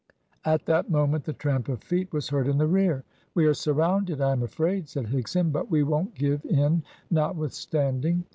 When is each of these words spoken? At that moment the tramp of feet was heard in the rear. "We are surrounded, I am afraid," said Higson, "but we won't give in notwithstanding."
At 0.45 0.65
that 0.65 0.89
moment 0.89 1.25
the 1.25 1.33
tramp 1.33 1.69
of 1.69 1.83
feet 1.83 2.11
was 2.11 2.29
heard 2.29 2.47
in 2.47 2.57
the 2.57 2.65
rear. 2.65 3.03
"We 3.35 3.45
are 3.45 3.53
surrounded, 3.53 4.19
I 4.19 4.31
am 4.31 4.41
afraid," 4.41 4.89
said 4.89 5.05
Higson, 5.05 5.51
"but 5.51 5.69
we 5.69 5.83
won't 5.83 6.15
give 6.15 6.43
in 6.43 6.81
notwithstanding." 7.11 8.23